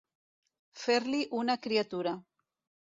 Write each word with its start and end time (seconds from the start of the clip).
Fer-li 0.85 1.21
una 1.43 1.59
criatura. 1.69 2.17